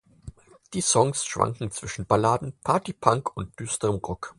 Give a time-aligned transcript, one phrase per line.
[0.73, 4.29] Die Songs schwanken zwischen Balladen, Party-Punk und düsterem Rock.